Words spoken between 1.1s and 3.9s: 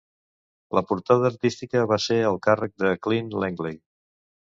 artística va ser al càrrec de Clint Langley.